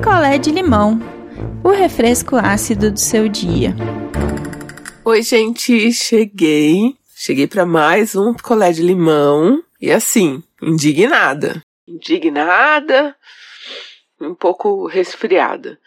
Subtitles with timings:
[0.00, 0.98] picolé de limão,
[1.62, 3.74] o refresco ácido do seu dia.
[5.04, 6.96] Oi, gente, cheguei.
[7.14, 11.60] Cheguei para mais um picolé de limão e assim, indignada.
[11.86, 13.14] Indignada,
[14.18, 15.78] um pouco resfriada.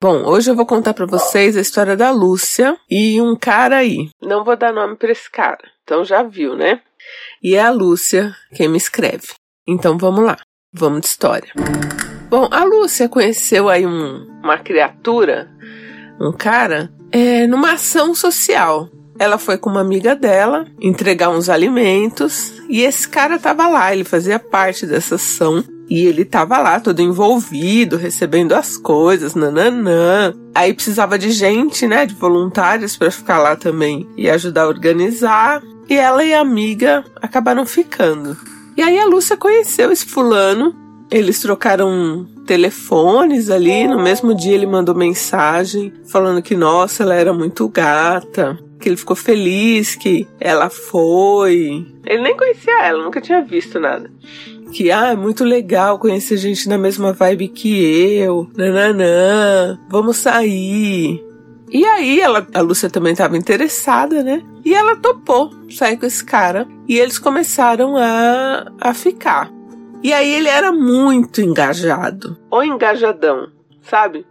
[0.00, 4.08] Bom, hoje eu vou contar para vocês a história da Lúcia e um cara aí.
[4.22, 6.80] Não vou dar nome para esse cara, então já viu, né?
[7.42, 9.34] E é a Lúcia quem me escreve.
[9.68, 10.38] Então vamos lá,
[10.72, 11.52] vamos de história.
[12.30, 15.50] Bom, a Lúcia conheceu aí um, uma criatura,
[16.20, 18.88] um cara, é, numa ação social.
[19.18, 24.04] Ela foi com uma amiga dela entregar uns alimentos e esse cara tava lá, ele
[24.04, 30.32] fazia parte dessa ação e ele tava lá, todo envolvido, recebendo as coisas, nananã.
[30.54, 35.60] Aí precisava de gente, né, de voluntários para ficar lá também e ajudar a organizar.
[35.88, 38.38] E ela e a amiga acabaram ficando.
[38.76, 40.72] E aí a Lúcia conheceu esse fulano.
[41.10, 43.86] Eles trocaram telefones ali.
[43.86, 48.58] No mesmo dia ele mandou mensagem falando que, nossa, ela era muito gata.
[48.78, 51.86] Que ele ficou feliz que ela foi.
[52.06, 54.10] Ele nem conhecia ela, nunca tinha visto nada
[54.70, 61.20] que ah, é muito legal conhecer gente na mesma vibe que eu, nananã, vamos sair.
[61.72, 64.42] E aí ela, a Lúcia também estava interessada, né?
[64.64, 69.50] E ela topou sair com esse cara e eles começaram a, a ficar.
[70.02, 73.50] E aí ele era muito engajado, ou engajadão,
[73.82, 74.26] sabe?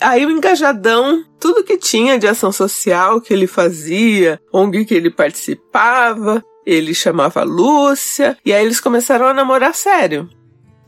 [0.00, 5.10] Aí o engajadão, tudo que tinha de ação social que ele fazia, ONG que ele
[5.10, 10.28] participava, ele chamava Lúcia, e aí eles começaram a namorar sério.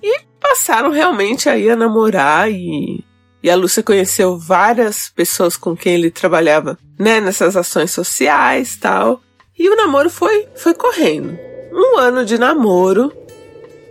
[0.03, 3.05] E passaram realmente aí a namorar e,
[3.43, 9.21] e a Lúcia conheceu várias pessoas com quem ele trabalhava, né, nessas ações sociais, tal.
[9.59, 11.39] E o namoro foi foi correndo.
[11.73, 13.13] Um ano de namoro,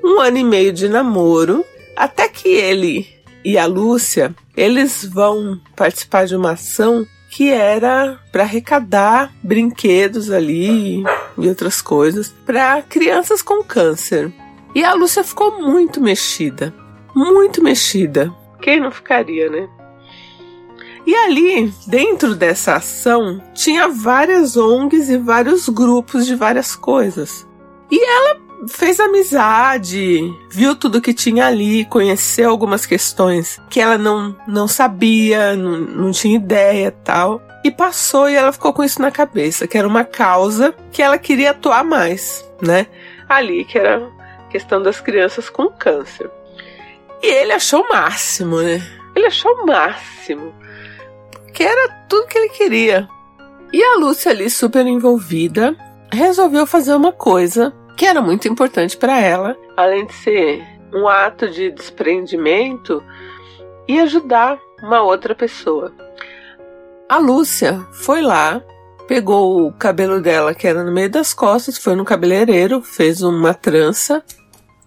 [0.08, 3.08] um ano e meio de namoro, até que ele
[3.44, 11.04] e a Lúcia, eles vão participar de uma ação que era para arrecadar brinquedos ali
[11.38, 14.34] e outras coisas para crianças com câncer.
[14.74, 16.74] E a Lúcia ficou muito mexida,
[17.14, 18.34] muito mexida.
[18.62, 19.68] Quem não ficaria, né?
[21.06, 27.48] E ali, dentro dessa ação, tinha várias ONGs e vários grupos de várias coisas.
[27.90, 34.36] E ela fez amizade, viu tudo que tinha ali, conheceu algumas questões que ela não,
[34.48, 37.42] não sabia, não, não tinha ideia tal.
[37.64, 41.18] E passou e ela ficou com isso na cabeça, que era uma causa que ela
[41.18, 42.88] queria atuar mais, né?
[43.28, 46.30] Ali, que era a questão das crianças com câncer.
[47.22, 48.82] E ele achou o máximo, né?
[49.16, 50.54] Ele achou o máximo.
[51.32, 53.10] Porque era tudo que ele queria.
[53.74, 55.76] E a Lúcia ali, super envolvida,
[56.12, 60.64] resolveu fazer uma coisa que era muito importante para ela, além de ser
[60.94, 63.04] um ato de desprendimento
[63.88, 65.92] e ajudar uma outra pessoa.
[67.10, 68.62] A Lúcia foi lá,
[69.08, 73.54] pegou o cabelo dela que era no meio das costas, foi no cabeleireiro, fez uma
[73.54, 74.24] trança,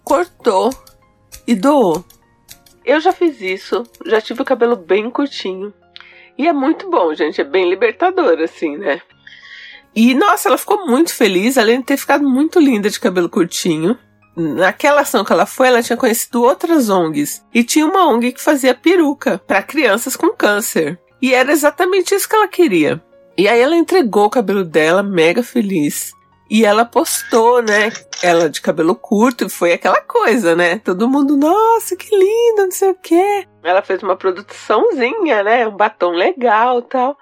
[0.05, 0.71] cortou
[1.47, 2.05] e doou.
[2.85, 5.75] Eu já fiz isso, já tive o cabelo bem curtinho.
[6.39, 9.03] E é muito bom, gente, é bem libertador assim, né?
[9.95, 13.99] E nossa, ela ficou muito feliz, além de ter ficado muito linda de cabelo curtinho.
[14.37, 18.41] Naquela ação que ela foi, ela tinha conhecido outras ONGs e tinha uma ONG que
[18.41, 20.99] fazia peruca para crianças com câncer.
[21.21, 23.03] E era exatamente isso que ela queria.
[23.37, 26.13] E aí ela entregou o cabelo dela, mega feliz.
[26.49, 27.93] E ela postou, né?
[28.23, 30.79] Ela de cabelo curto, foi aquela coisa, né?
[30.79, 33.47] Todo mundo, nossa, que linda, não sei o quê.
[33.63, 35.69] Ela fez uma produçãozinha, né?
[35.69, 37.17] Um batom legal tal.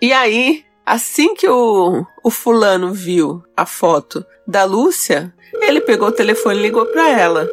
[0.00, 6.12] E aí Assim que o, o fulano viu a foto da Lúcia, ele pegou o
[6.12, 7.50] telefone e ligou para ela.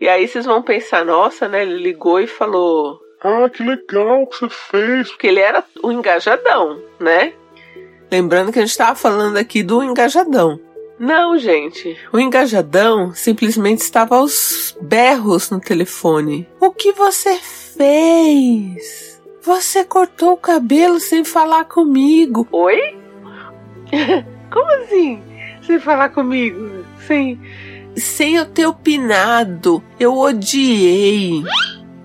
[0.00, 1.62] E aí vocês vão pensar, nossa, né?
[1.62, 5.10] Ele ligou e falou: Ah, que legal que você fez.
[5.10, 7.34] Porque ele era o engajadão, né?
[8.10, 10.58] Lembrando que a gente estava falando aqui do engajadão.
[10.98, 11.98] Não, gente.
[12.12, 16.48] O engajadão simplesmente estava aos berros no telefone.
[16.60, 19.11] O que você fez?
[19.44, 22.46] Você cortou o cabelo sem falar comigo.
[22.52, 22.96] Oi?
[24.52, 25.20] Como assim?
[25.66, 26.84] Sem falar comigo?
[27.06, 27.40] Sem.
[27.96, 29.82] Sem eu ter opinado.
[29.98, 31.42] Eu odiei.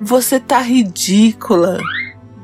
[0.02, 1.78] Você tá ridícula.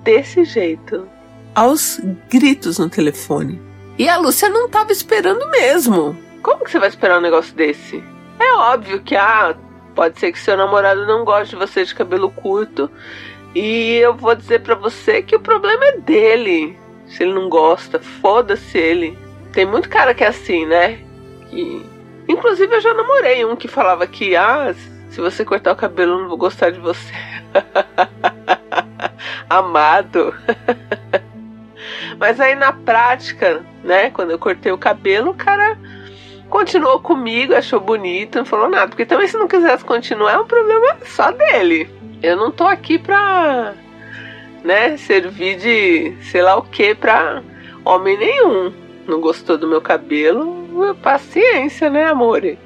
[0.03, 1.07] Desse jeito.
[1.55, 1.99] Aos
[2.29, 3.59] gritos no telefone.
[3.97, 6.15] E a Lúcia não tava esperando mesmo.
[6.43, 8.03] Como que você vai esperar um negócio desse?
[8.39, 9.55] É óbvio que, ah,
[9.95, 12.91] pode ser que seu namorado não goste de você de cabelo curto
[13.55, 16.77] e eu vou dizer para você que o problema é dele.
[17.05, 19.17] Se ele não gosta, foda-se ele.
[19.51, 20.99] Tem muito cara que é assim, né?
[21.49, 21.85] Que...
[22.27, 24.73] Inclusive eu já namorei um que falava que, ah,
[25.09, 27.13] se você cortar o cabelo eu não vou gostar de você.
[29.49, 30.33] Amado.
[32.17, 35.77] Mas aí na prática, né, quando eu cortei o cabelo, o cara
[36.49, 38.87] continuou comigo, achou bonito, não falou nada.
[38.87, 41.89] Porque também se não quisesse continuar, é um problema só dele.
[42.23, 43.73] Eu não tô aqui pra,
[44.63, 47.43] né, servir de sei lá o que pra
[47.85, 48.73] homem nenhum.
[49.05, 50.95] Não gostou do meu cabelo?
[51.03, 52.57] Paciência, né, amore?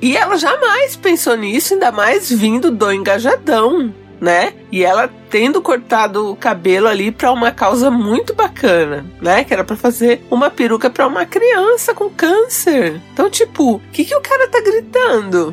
[0.00, 4.54] E ela jamais pensou nisso, ainda mais vindo do engajadão né?
[4.70, 9.42] E ela tendo cortado o cabelo ali para uma causa muito bacana, né?
[9.42, 13.00] Que era para fazer uma peruca para uma criança com câncer.
[13.12, 15.52] Então, tipo, o que, que o cara tá gritando?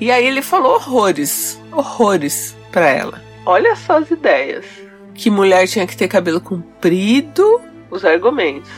[0.00, 3.22] E aí ele falou horrores, horrores para ela.
[3.44, 4.66] Olha só as ideias.
[5.14, 7.60] Que mulher tinha que ter cabelo comprido.
[7.90, 8.70] Os argumentos.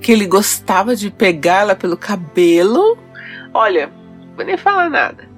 [0.00, 2.96] Que ele gostava de pegá-la pelo cabelo.
[3.52, 3.90] Olha,
[4.36, 5.30] vou nem falar nada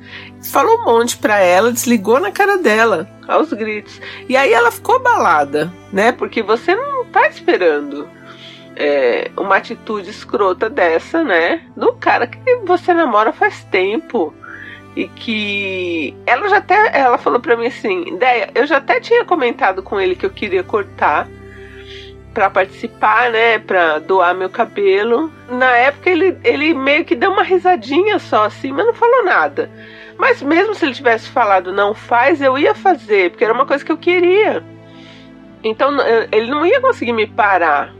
[0.42, 4.00] falou um monte pra ela, desligou na cara dela, aos gritos.
[4.28, 6.12] E aí ela ficou abalada, né?
[6.12, 8.08] Porque você não tá esperando
[8.76, 11.62] é, uma atitude escrota dessa, né?
[11.76, 14.34] Do cara que você namora faz tempo.
[14.94, 16.98] E que ela já até.
[16.98, 20.30] Ela falou pra mim assim: Ideia, eu já até tinha comentado com ele que eu
[20.30, 21.28] queria cortar
[22.32, 25.30] para participar, né, para doar meu cabelo.
[25.50, 29.70] Na época ele, ele meio que deu uma risadinha só assim, mas não falou nada.
[30.18, 33.84] Mas mesmo se ele tivesse falado não faz, eu ia fazer, porque era uma coisa
[33.84, 34.62] que eu queria.
[35.64, 35.90] Então
[36.30, 37.94] ele não ia conseguir me parar.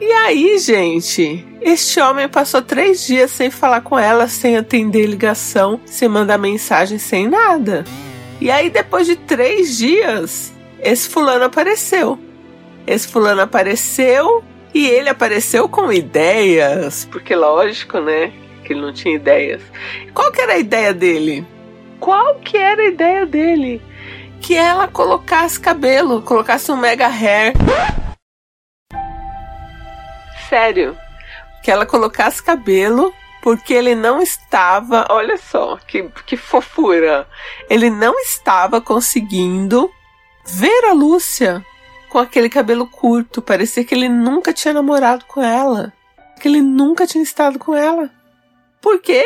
[0.00, 5.80] E aí, gente, este homem passou três dias sem falar com ela, sem atender ligação,
[5.86, 7.84] sem mandar mensagem, sem nada.
[8.40, 10.52] E aí, depois de três dias,
[10.82, 12.18] esse fulano apareceu.
[12.86, 14.44] Esse fulano apareceu
[14.74, 18.32] e ele apareceu com ideias, porque lógico, né?
[18.66, 19.62] que ele não tinha ideias.
[20.12, 21.46] Qual que era a ideia dele?
[22.00, 23.80] Qual que era a ideia dele?
[24.40, 27.52] Que ela colocasse cabelo, colocasse um mega hair.
[30.48, 30.96] Sério.
[31.62, 33.12] Que ela colocasse cabelo
[33.42, 37.28] porque ele não estava, olha só, que, que fofura.
[37.70, 39.88] Ele não estava conseguindo
[40.44, 41.64] ver a Lúcia
[42.08, 43.40] com aquele cabelo curto.
[43.40, 45.92] Parecia que ele nunca tinha namorado com ela.
[46.40, 48.10] Que ele nunca tinha estado com ela.
[48.80, 49.24] Por quê?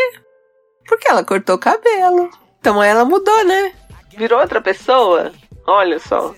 [0.87, 2.31] Porque ela cortou o cabelo.
[2.61, 3.73] Então ela mudou, né?
[4.17, 5.33] Virou outra pessoa.
[5.67, 6.35] Olha só.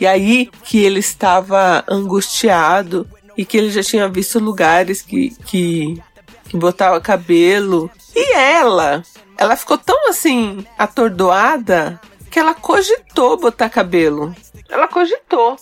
[0.00, 6.02] E aí que ele estava angustiado e que ele já tinha visto lugares que, que,
[6.48, 7.90] que botava cabelo.
[8.14, 9.02] E ela,
[9.36, 12.00] ela ficou tão assim atordoada
[12.30, 14.34] que ela cogitou botar cabelo.
[14.68, 15.56] Ela cogitou.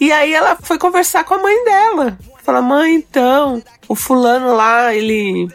[0.00, 2.18] E aí ela foi conversar com a mãe dela.
[2.42, 5.48] Fala, mãe, então, o fulano lá, ele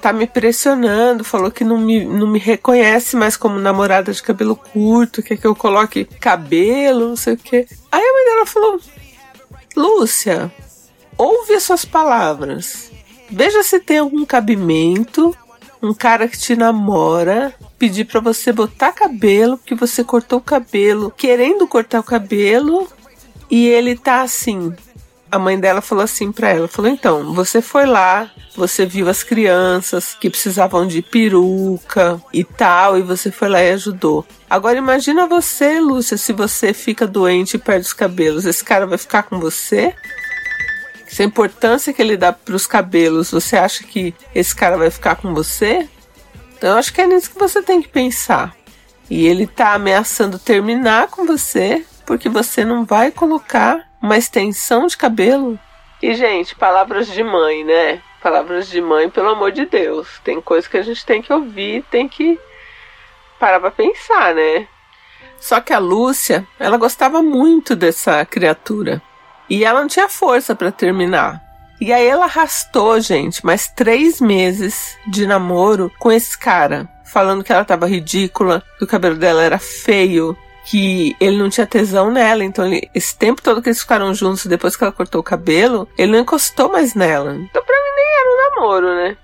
[0.00, 4.56] tá me pressionando, falou que não me, não me reconhece mais como namorada de cabelo
[4.56, 7.66] curto, quer que eu coloque cabelo, não sei o quê.
[7.90, 8.80] Aí a mãe dela falou:
[9.76, 10.50] Lúcia,
[11.18, 12.90] ouve as suas palavras.
[13.28, 15.36] Veja se tem algum cabimento.
[15.82, 21.12] Um cara que te namora pedir para você botar cabelo, porque você cortou o cabelo,
[21.16, 22.88] querendo cortar o cabelo,
[23.48, 24.74] e ele tá assim,
[25.30, 29.22] a mãe dela falou assim para ela, falou: "Então, você foi lá, você viu as
[29.22, 34.26] crianças que precisavam de peruca e tal, e você foi lá e ajudou.
[34.50, 38.98] Agora imagina você, Lúcia, se você fica doente e perde os cabelos, esse cara vai
[38.98, 39.94] ficar com você?"
[41.08, 44.90] Se a importância que ele dá para os cabelos, você acha que esse cara vai
[44.90, 45.88] ficar com você?
[46.56, 48.54] Então eu acho que é nisso que você tem que pensar.
[49.10, 54.96] E ele tá ameaçando terminar com você porque você não vai colocar uma extensão de
[54.96, 55.58] cabelo.
[56.02, 58.00] E, gente, palavras de mãe, né?
[58.22, 60.20] Palavras de mãe, pelo amor de Deus.
[60.22, 62.38] Tem coisa que a gente tem que ouvir, tem que
[63.38, 64.66] parar pra pensar, né?
[65.38, 69.02] Só que a Lúcia, ela gostava muito dessa criatura.
[69.48, 71.42] E ela não tinha força para terminar.
[71.80, 76.88] E aí ela arrastou, gente, mais três meses de namoro com esse cara.
[77.04, 80.36] Falando que ela tava ridícula, que o cabelo dela era feio,
[80.66, 84.44] que ele não tinha tesão nela, então ele, esse tempo todo que eles ficaram juntos
[84.46, 87.34] depois que ela cortou o cabelo, ele não encostou mais nela.
[87.36, 89.16] Então pra mim nem era um namoro, né?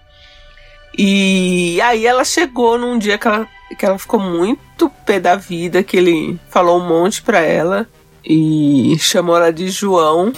[0.96, 5.82] E aí ela chegou num dia que ela, que ela ficou muito pé da vida,
[5.82, 7.86] que ele falou um monte pra ela
[8.24, 10.32] e chamou ela de João.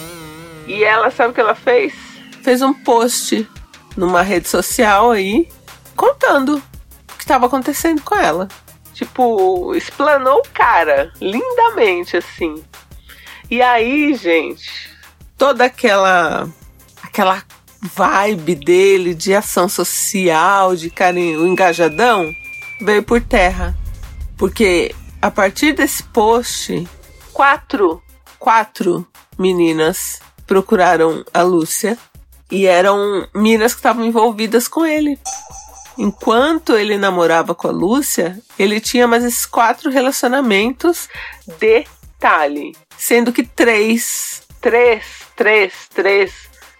[0.66, 1.95] E ela, sabe o que ela fez?
[2.43, 3.49] Fez um post
[3.97, 5.49] numa rede social aí,
[5.95, 8.49] contando o que estava acontecendo com ela
[8.97, 12.64] tipo, explanou o cara lindamente, assim.
[13.50, 14.90] E aí, gente,
[15.37, 16.49] toda aquela
[17.02, 17.43] aquela
[17.83, 22.33] vibe dele de ação social, de carinho, engajadão,
[22.81, 23.76] veio por terra.
[24.38, 26.88] Porque a partir desse post,
[27.37, 28.02] quatro,
[28.38, 29.07] quatro
[29.38, 31.99] meninas procuraram a Lúcia
[32.50, 35.19] e eram meninas que estavam envolvidas com ele.
[35.99, 41.11] Enquanto ele namorava com a Lúcia, ele tinha mais esses quatro relacionamentos.
[41.59, 42.75] Detalhe.
[42.97, 45.05] Sendo que três, três,
[45.37, 46.33] três, três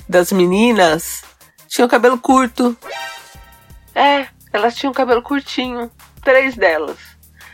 [0.09, 1.23] das meninas
[1.69, 2.75] tinham cabelo curto.
[3.95, 5.91] É, elas tinham cabelo curtinho.
[6.25, 6.97] Três delas.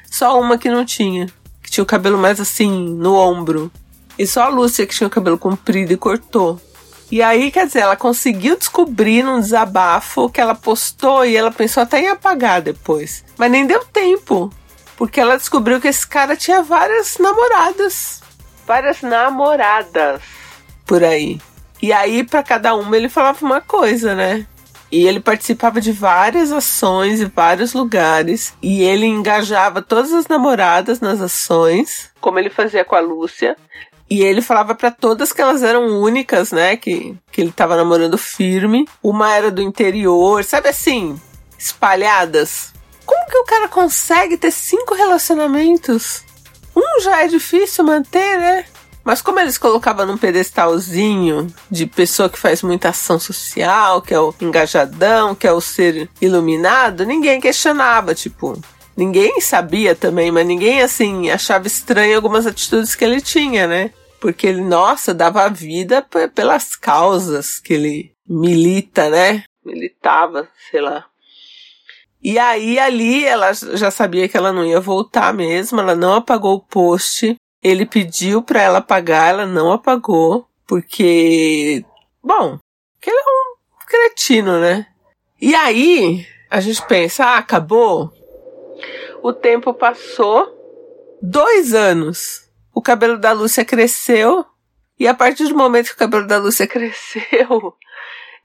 [0.08, 1.26] Só uma que não tinha.
[1.72, 3.72] Tinha o cabelo mais assim, no ombro.
[4.18, 6.60] E só a Lúcia que tinha o cabelo comprido e cortou.
[7.10, 11.82] E aí, quer dizer, ela conseguiu descobrir num desabafo que ela postou e ela pensou
[11.82, 13.24] até em apagar depois.
[13.38, 14.52] Mas nem deu tempo.
[14.98, 18.20] Porque ela descobriu que esse cara tinha várias namoradas.
[18.66, 20.20] Várias namoradas
[20.86, 21.40] por aí.
[21.80, 24.46] E aí, para cada uma, ele falava uma coisa, né?
[24.92, 28.52] E ele participava de várias ações em vários lugares.
[28.62, 33.56] E ele engajava todas as namoradas nas ações, como ele fazia com a Lúcia.
[34.10, 36.76] E ele falava para todas que elas eram únicas, né?
[36.76, 38.86] Que, que ele tava namorando firme.
[39.02, 41.18] Uma era do interior, sabe assim?
[41.58, 42.74] Espalhadas.
[43.06, 46.22] Como que o cara consegue ter cinco relacionamentos?
[46.76, 48.64] Um já é difícil manter, né?
[49.04, 54.20] Mas como eles colocavam num pedestalzinho de pessoa que faz muita ação social, que é
[54.20, 58.60] o engajadão, que é o ser iluminado, ninguém questionava, tipo,
[58.96, 63.90] ninguém sabia também, mas ninguém assim achava estranho algumas atitudes que ele tinha, né?
[64.22, 66.00] porque ele, nossa, dava vida
[66.32, 69.42] pelas causas que ele milita, né?
[69.66, 71.06] Militava, sei lá.
[72.22, 76.54] E aí ali ela já sabia que ela não ia voltar mesmo, ela não apagou
[76.54, 77.34] o post.
[77.62, 81.84] Ele pediu para ela apagar, ela não apagou, porque
[82.22, 82.58] bom,
[83.00, 84.86] que ele é um cretino, né?
[85.40, 88.12] E aí a gente pensa, ah, acabou.
[89.22, 90.58] O tempo passou,
[91.20, 92.42] dois anos
[92.74, 94.44] o cabelo da Lúcia cresceu.
[94.98, 97.76] E a partir do momento que o cabelo da Lúcia cresceu,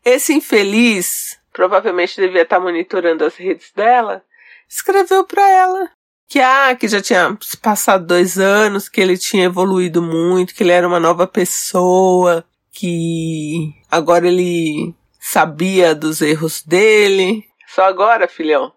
[0.04, 4.24] esse infeliz, provavelmente devia estar monitorando as redes dela,
[4.68, 5.92] escreveu para ela
[6.28, 10.72] que ah, que já tinha passado dois anos, que ele tinha evoluído muito, que ele
[10.72, 17.46] era uma nova pessoa, que agora ele sabia dos erros dele.
[17.68, 18.72] Só agora, filhão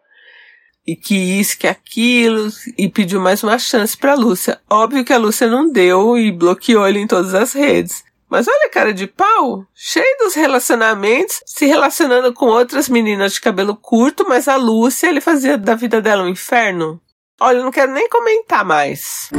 [0.87, 4.61] e que isso, que aquilo, e pediu mais uma chance pra Lúcia.
[4.69, 8.03] Óbvio que a Lúcia não deu e bloqueou ele em todas as redes.
[8.29, 13.41] Mas olha a cara de pau, cheio dos relacionamentos, se relacionando com outras meninas de
[13.41, 17.01] cabelo curto, mas a Lúcia, ele fazia da vida dela um inferno.
[17.43, 19.31] Olha, eu não quero nem comentar mais.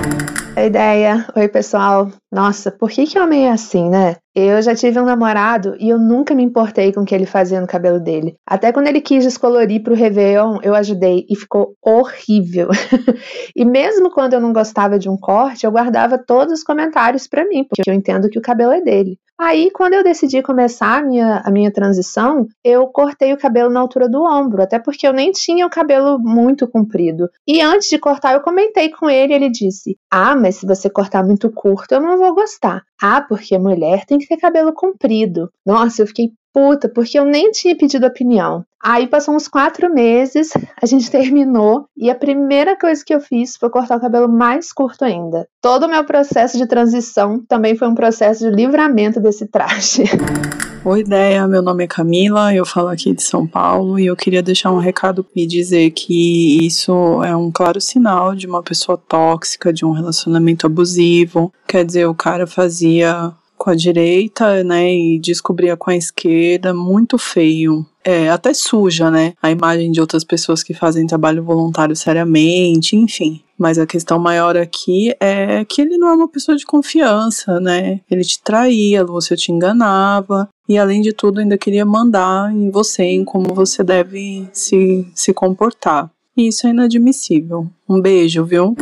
[0.56, 1.28] A ideia.
[1.36, 2.12] Oi, pessoal.
[2.32, 4.16] Nossa, por que que homem é assim, né?
[4.34, 7.62] Eu já tive um namorado e eu nunca me importei com o que ele fazia
[7.62, 8.36] no cabelo dele.
[8.48, 12.70] Até quando ele quis descolorir pro Réveillon, eu ajudei e ficou horrível.
[13.56, 17.48] e mesmo quando eu não gostava de um corte, eu guardava todos os comentários para
[17.48, 19.18] mim, porque eu entendo que o cabelo é dele.
[19.44, 23.80] Aí, quando eu decidi começar a minha, a minha transição, eu cortei o cabelo na
[23.80, 27.28] altura do ombro, até porque eu nem tinha o cabelo muito comprido.
[27.48, 31.26] E antes de cortar, eu comentei com ele, ele disse: Ah, mas se você cortar
[31.26, 32.84] muito curto, eu não vou gostar.
[33.02, 35.50] Ah, porque mulher tem que ter cabelo comprido.
[35.66, 38.64] Nossa, eu fiquei puta, porque eu nem tinha pedido opinião.
[38.84, 40.50] Aí passou uns quatro meses,
[40.82, 44.72] a gente terminou e a primeira coisa que eu fiz foi cortar o cabelo mais
[44.74, 45.48] curto ainda.
[45.62, 50.04] Todo o meu processo de transição também foi um processo de livramento desse traje.
[50.84, 51.48] Oi, ideia.
[51.48, 54.80] Meu nome é Camila, eu falo aqui de São Paulo e eu queria deixar um
[54.80, 59.92] recado e dizer que isso é um claro sinal de uma pessoa tóxica, de um
[59.92, 61.54] relacionamento abusivo.
[61.68, 63.32] Quer dizer, o cara fazia
[63.62, 67.86] com a direita, né, e descobria com a esquerda, muito feio.
[68.04, 69.34] É, até suja, né?
[69.40, 73.44] A imagem de outras pessoas que fazem trabalho voluntário seriamente, enfim.
[73.60, 78.00] Mas a questão maior aqui é que ele não é uma pessoa de confiança, né?
[78.10, 80.50] Ele te traía, você te enganava.
[80.68, 85.32] E além de tudo, ainda queria mandar em você, em como você deve se, se
[85.32, 86.10] comportar.
[86.36, 87.68] E isso é inadmissível.
[87.88, 88.76] Um beijo, viu?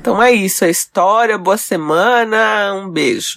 [0.00, 3.36] Então é isso, a história, boa semana, um beijo.